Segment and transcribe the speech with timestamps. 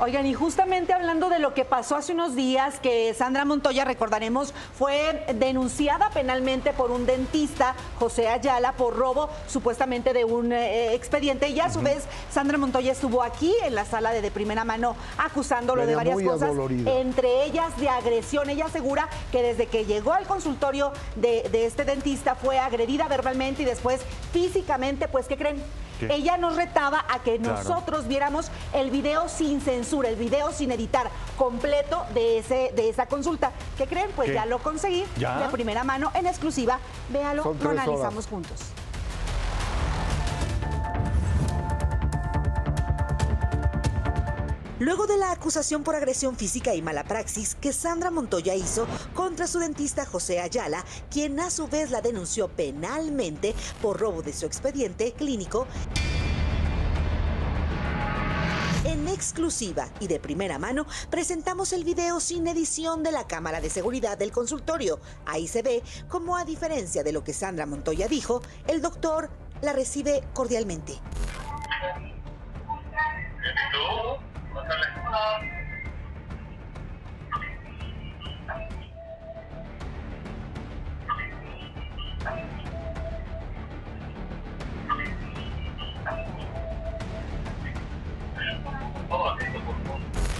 [0.00, 4.52] Oigan, y justamente hablando de lo que pasó hace unos días, que Sandra Montoya, recordaremos,
[4.78, 11.48] fue denunciada penalmente por un dentista, José Ayala, por robo supuestamente de un eh, expediente.
[11.48, 14.96] Y a su vez, Sandra Montoya estuvo aquí en la sala de, de primera mano
[15.18, 16.50] acusándolo de varias cosas,
[16.86, 18.50] entre ellas de agresión.
[18.50, 23.62] Ella asegura que desde que llegó al consultorio de, de este dentista fue agredida verbalmente
[23.62, 24.00] y después
[24.32, 25.62] físicamente, pues, ¿qué creen?
[26.00, 31.10] Ella nos retaba a que nosotros viéramos el video sin censura, el video sin editar
[31.36, 33.52] completo de, ese, de esa consulta.
[33.78, 34.10] ¿Qué creen?
[34.14, 36.78] Pues ya lo conseguí de primera mano en exclusiva.
[37.10, 38.60] Véalo, lo analizamos juntos.
[44.80, 49.46] Luego de la acusación por agresión física y mala praxis que Sandra Montoya hizo contra
[49.46, 54.46] su dentista José Ayala, quien a su vez la denunció penalmente por robo de su
[54.46, 55.68] expediente clínico,
[58.84, 63.70] en exclusiva y de primera mano presentamos el video sin edición de la cámara de
[63.70, 64.98] seguridad del consultorio.
[65.24, 69.30] Ahí se ve cómo a diferencia de lo que Sandra Montoya dijo, el doctor
[69.62, 71.00] la recibe cordialmente.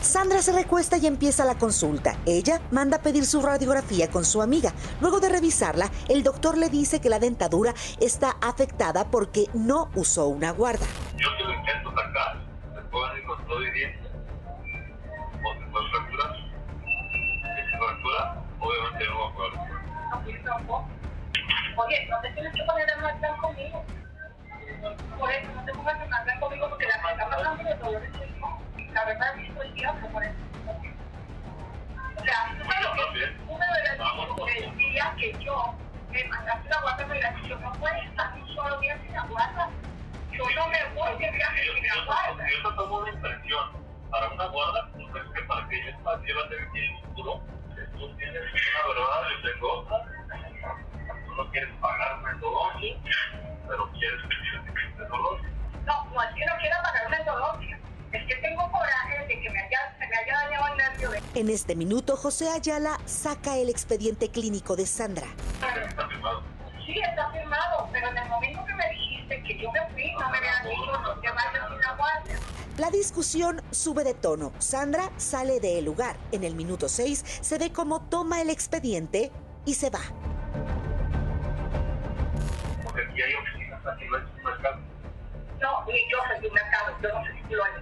[0.00, 2.16] Sandra se recuesta y empieza la consulta.
[2.26, 4.72] Ella manda a pedir su radiografía con su amiga.
[5.00, 10.28] Luego de revisarla, el doctor le dice que la dentadura está afectada porque no usó
[10.28, 10.84] una guarda.
[11.16, 12.36] Yo te lo intento sacar,
[13.16, 14.01] ir con dientes,
[20.58, 20.86] poder.
[21.76, 23.84] Oye, no te tienes que poner a marcar conmigo.
[25.18, 28.22] Por eso, no te pongas a marcar conmigo porque la está hablando de dolores
[28.92, 30.34] la verdad visto el diablo por eso.
[32.16, 32.56] O sea,
[33.48, 33.98] una de las
[34.46, 35.74] decía que yo
[36.10, 39.22] me mandaste la guarda me la yo no puedo estar un solo día sin la
[39.22, 39.70] guarda.
[40.30, 42.46] Yo no me voy de viaje sin la guarda.
[42.50, 43.70] Yo te tomo una impresión
[44.10, 47.40] para una guarda, no es que para que ella más lleva de el futuro,
[47.98, 49.22] tú tienes una verdad,
[49.58, 49.86] yo
[61.34, 65.26] En este minuto, José Ayala saca el expediente clínico de Sandra.
[65.88, 66.42] ¿Está firmado?
[66.84, 70.28] Sí, está firmado, pero en el momento que me dijiste que yo me fui, no
[70.28, 72.38] me habían dicho no te vayas sin la guardia.
[72.76, 74.52] La discusión sube de tono.
[74.58, 76.16] Sandra sale del lugar.
[76.32, 79.32] En el minuto 6 se ve cómo toma el expediente
[79.64, 80.00] y se va.
[82.84, 84.76] Porque aquí hay oficinas, aquí no es un mercado.
[85.62, 87.72] No, ni yo soy un mercado, yo no sé si lo hay.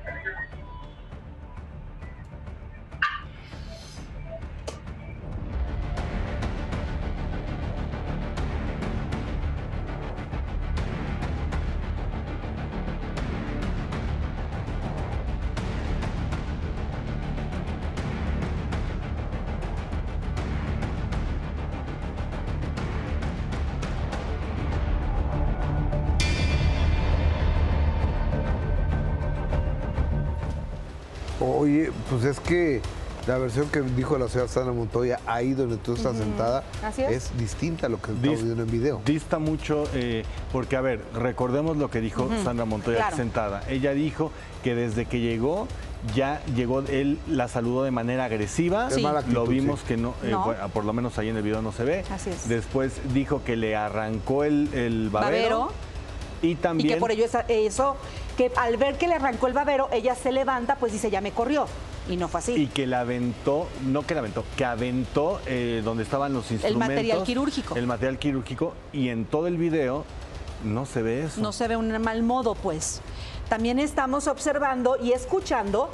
[31.61, 32.81] Oye, pues es que
[33.27, 36.65] la versión que dijo la señora Sandra Montoya ahí donde tú estás sentada
[36.97, 37.37] es.
[37.37, 39.03] distinta a lo que estamos viendo en video.
[39.05, 43.63] Dista mucho eh, porque, a ver, recordemos lo que dijo Sandra Montoya sentada.
[43.69, 44.33] Ella dijo
[44.65, 45.69] que desde que llegó
[46.15, 48.89] ya llegó, él la saludó de manera agresiva.
[49.29, 50.35] lo vimos que no, eh,
[50.73, 52.05] por lo menos ahí en el video no se ve.
[52.47, 55.71] Después dijo que le arrancó el, babero,
[56.41, 56.89] Y también.
[56.89, 57.97] Y que por ello eso
[58.41, 61.31] que al ver que le arrancó el babero, ella se levanta, pues dice, ya me
[61.31, 61.67] corrió.
[62.09, 62.55] Y no fue así.
[62.55, 66.89] Y que la aventó, no que la aventó, que aventó eh, donde estaban los instrumentos.
[66.89, 67.77] El material quirúrgico.
[67.77, 68.73] El material quirúrgico.
[68.95, 70.07] Y en todo el video
[70.65, 71.43] no se ve eso.
[71.43, 73.03] No se ve un mal modo, pues.
[73.51, 75.91] También estamos observando y escuchando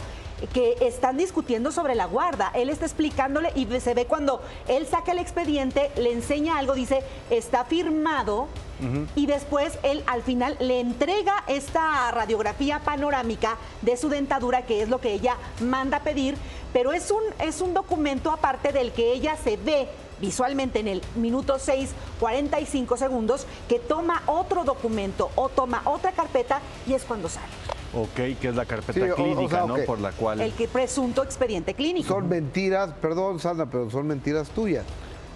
[0.52, 2.50] que están discutiendo sobre la guarda.
[2.54, 7.02] Él está explicándole y se ve cuando él saca el expediente, le enseña algo, dice,
[7.30, 8.48] está firmado
[9.14, 14.88] y después él al final le entrega esta radiografía panorámica de su dentadura, que es
[14.90, 16.36] lo que ella manda pedir,
[16.74, 19.88] pero es un, es un documento aparte del que ella se ve
[20.20, 21.90] visualmente en el minuto 6,
[22.20, 27.75] 45 segundos, que toma otro documento o toma otra carpeta y es cuando sale.
[27.96, 29.76] Ok, que es la carpeta clínica, ¿no?
[29.86, 30.40] Por la cual...
[30.42, 32.08] El que presunto expediente clínico.
[32.08, 34.84] Son mentiras, perdón Sandra, pero son mentiras tuyas.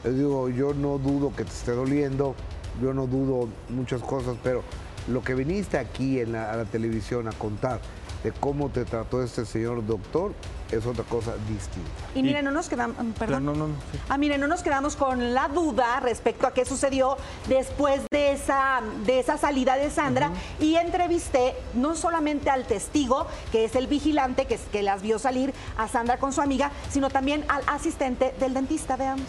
[0.04, 2.34] Les digo, yo no dudo que te esté doliendo,
[2.82, 4.62] yo no dudo muchas cosas, pero
[5.08, 7.80] lo que viniste aquí en la, a la televisión a contar
[8.22, 10.32] de cómo te trató este señor doctor
[10.76, 11.90] es otra cosa distinta.
[12.14, 13.44] Y miren, no nos quedamos, mm, perdón.
[13.44, 13.74] No, no, no,
[14.08, 17.16] Ah, miren, no nos quedamos con la duda respecto a qué sucedió
[17.48, 23.64] después de esa, de esa salida de Sandra y entrevisté no solamente al testigo, que
[23.64, 27.44] es el vigilante que, que las vio salir a Sandra con su amiga, sino también
[27.48, 28.96] al asistente del dentista.
[28.96, 29.26] Veamos.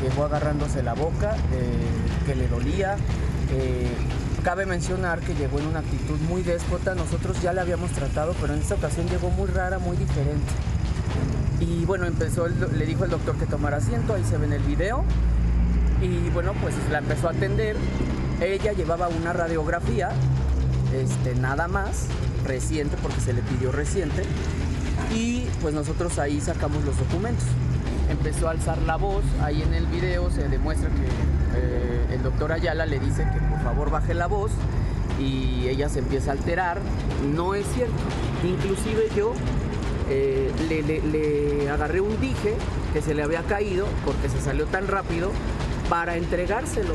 [0.00, 2.96] llegó agarrándose la boca, eh, que le dolía.
[3.52, 3.88] Eh,
[4.40, 8.54] cabe mencionar que llegó en una actitud muy déspota, nosotros ya la habíamos tratado, pero
[8.54, 10.52] en esta ocasión llegó muy rara, muy diferente.
[11.60, 14.62] Y bueno, empezó, le dijo el doctor que tomara asiento, ahí se ve en el
[14.62, 15.04] video.
[16.00, 17.76] Y bueno, pues la empezó a atender.
[18.40, 20.10] Ella llevaba una radiografía,
[20.94, 22.06] este, nada más,
[22.46, 24.22] reciente, porque se le pidió reciente.
[25.14, 27.46] Y pues nosotros ahí sacamos los documentos
[28.10, 29.24] empezó a alzar la voz.
[29.42, 31.06] Ahí en el video se demuestra que
[31.54, 34.50] eh, el doctor Ayala le dice que por favor baje la voz
[35.18, 36.80] y ella se empieza a alterar.
[37.34, 37.94] No es cierto.
[38.44, 39.32] Inclusive yo
[40.08, 42.54] eh, le, agarré un dije
[42.92, 45.30] que se le había caído porque se salió tan rápido
[45.88, 46.94] para entregárselo.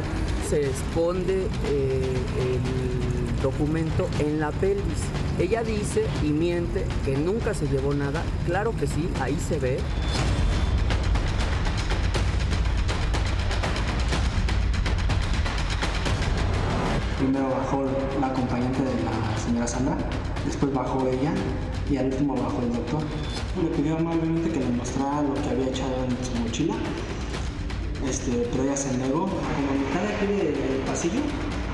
[0.49, 5.03] Se esconde eh, el documento en la pelvis.
[5.39, 8.23] Ella dice y miente que nunca se llevó nada.
[8.45, 9.79] Claro que sí, ahí se ve.
[18.35, 19.95] Acompañante de la señora Sandra,
[20.45, 21.31] después bajó ella
[21.89, 23.01] y al último bajó el doctor.
[23.55, 26.75] Me pidió amablemente que le mostrara lo que había echado en su mochila,
[28.03, 29.23] este, pero ella se negó.
[29.23, 30.27] A la mitad de aquí
[30.85, 31.21] pasillo,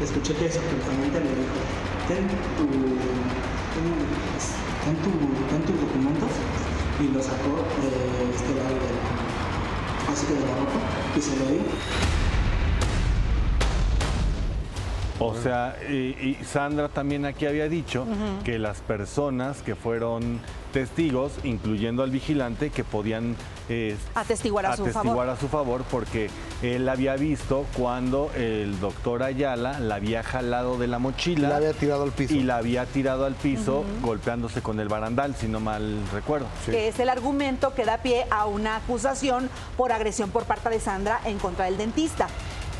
[0.01, 1.57] escuché que su acompañante le dijo,
[2.07, 2.69] ten, tu,
[4.85, 5.09] ten, tu,
[5.49, 6.29] ten tus documentos
[7.01, 7.89] y lo sacó de
[8.37, 10.79] este lado de así que de la ropa
[11.17, 12.20] y se lo dio.
[15.21, 18.05] O sea, y, Sandra también aquí había dicho
[18.43, 20.39] que las personas que fueron
[20.71, 23.35] testigos, incluyendo al vigilante, que podían
[23.69, 25.29] eh, atestiguar, a, su favor.
[25.29, 26.29] a su favor porque
[26.61, 31.47] él había visto cuando el doctor Ayala la había jalado de la mochila.
[31.47, 32.33] Y la había tirado al piso.
[32.33, 36.47] Y la había tirado al piso golpeándose con el barandal, si no mal recuerdo.
[36.65, 40.79] Que es el argumento que da pie a una acusación por agresión por parte de
[40.79, 42.27] Sandra en contra del dentista.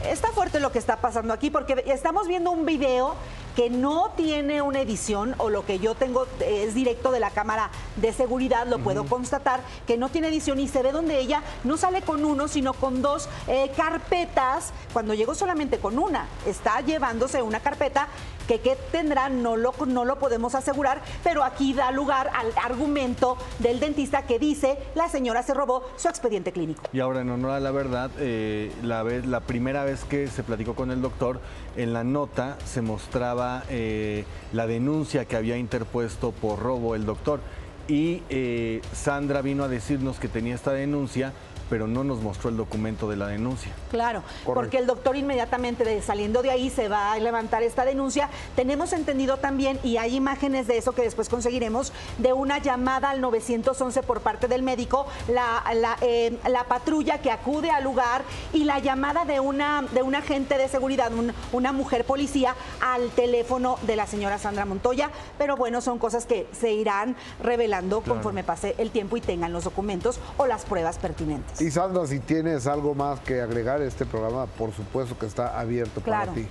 [0.06, 3.16] Está fuerte lo que está pasando aquí porque estamos viendo un video
[3.62, 7.70] que no tiene una edición o lo que yo tengo es directo de la cámara
[7.96, 11.78] de seguridad, lo puedo constatar, que no tiene edición y se ve donde ella no
[11.78, 17.44] sale con uno, sino con dos eh, carpetas, cuando llegó solamente con una, está llevándose
[17.44, 18.08] una carpeta
[18.48, 23.38] que qué tendrá no lo, no lo podemos asegurar, pero aquí da lugar al argumento
[23.60, 26.82] del dentista que dice la señora se robó su expediente clínico.
[26.92, 30.44] Y ahora en honor a la verdad, eh, la, vez, la primera vez que se
[30.44, 31.40] platicó con el doctor,
[31.78, 37.40] en la nota se mostraba eh, la denuncia que había interpuesto por robo el doctor.
[37.88, 41.34] Y eh, Sandra vino a decirnos que tenía esta denuncia
[41.72, 43.72] pero no nos mostró el documento de la denuncia.
[43.90, 48.30] Claro, porque el doctor inmediatamente saliendo de ahí se va a levantar esta denuncia.
[48.58, 53.22] Tenemos entendido también, y hay imágenes de eso que después conseguiremos, de una llamada al
[53.22, 56.38] 911 por parte del médico, la, la, eh,
[56.68, 61.10] patrulla que acude al lugar y la llamada de una, de un agente de seguridad,
[61.54, 65.10] una mujer policía, al teléfono de la señora Sandra Montoya.
[65.38, 69.64] Pero bueno, son cosas que se irán revelando conforme pase el tiempo y tengan los
[69.64, 71.61] documentos o las pruebas pertinentes.
[71.62, 75.60] Y Sandra, si tienes algo más que agregar a este programa, por supuesto que está
[75.60, 76.48] abierto para ti.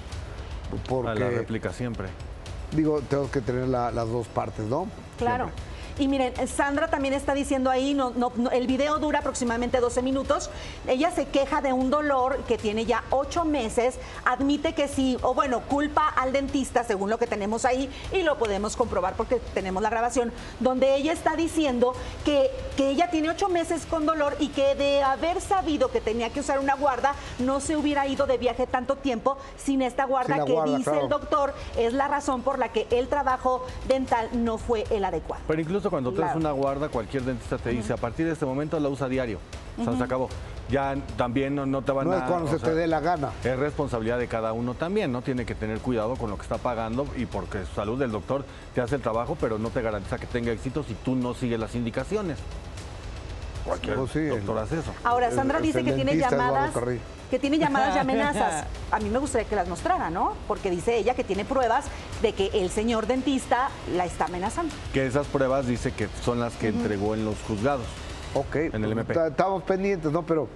[0.88, 2.09] Porque, a la réplica siempre.
[2.71, 4.87] Digo, tengo que tener las dos partes, ¿no?
[5.19, 5.50] Claro.
[6.00, 10.49] Y miren, Sandra también está diciendo ahí, no, no, el video dura aproximadamente 12 minutos.
[10.87, 15.35] Ella se queja de un dolor que tiene ya 8 meses, admite que sí, o
[15.35, 19.83] bueno, culpa al dentista según lo que tenemos ahí y lo podemos comprobar porque tenemos
[19.83, 21.92] la grabación, donde ella está diciendo
[22.25, 26.30] que, que ella tiene 8 meses con dolor y que de haber sabido que tenía
[26.30, 30.47] que usar una guarda, no se hubiera ido de viaje tanto tiempo sin esta guarda
[30.47, 34.85] que dice el doctor es la razón por la que el trabajo dental no fue
[34.88, 35.42] el adecuado.
[35.47, 38.79] Pero incluso cuando traes una guarda, cualquier dentista te dice, a partir de este momento
[38.81, 39.39] la usa diario.
[39.79, 40.29] O sea, se acabó.
[40.71, 42.11] Ya también no, te van a...
[42.11, 43.31] No es cuando se te dé la gana.
[43.43, 45.21] Es responsabilidad de cada uno también, ¿no?
[45.21, 48.45] Tiene que tener cuidado con lo que está pagando y porque su salud del doctor
[48.75, 51.59] te hace el trabajo, pero no te garantiza que tenga éxito si tú no sigues
[51.59, 52.39] las indicaciones.
[53.65, 54.93] Cualquier pues doctor hace eso.
[55.05, 56.73] Ahora, Sandra dice que tiene llamadas
[57.31, 58.67] que tiene llamadas y amenazas.
[58.91, 60.35] A mí me gustaría que las mostrara, ¿no?
[60.47, 61.87] Porque dice ella que tiene pruebas
[62.21, 64.75] de que el señor dentista la está amenazando.
[64.93, 67.87] Que esas pruebas dice que son las que entregó en los juzgados.
[68.35, 68.57] Ok.
[68.57, 69.15] En el MP.
[69.29, 70.27] Estamos pendientes, ¿no?
[70.27, 70.49] Pero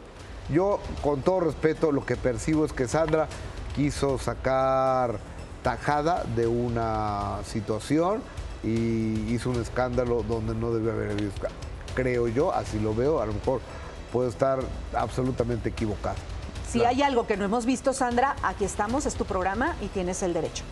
[0.50, 3.28] yo, con todo respeto, lo que percibo es que Sandra
[3.74, 5.18] quiso sacar
[5.62, 8.22] tajada de una situación
[8.62, 11.30] y hizo un escándalo donde no debe haber habido
[11.94, 13.60] Creo yo, así lo veo, a lo mejor
[14.12, 14.58] puedo estar
[14.94, 16.16] absolutamente equivocado.
[16.74, 20.24] Si hay algo que no hemos visto, Sandra, aquí estamos, es tu programa y tienes
[20.24, 20.64] el derecho.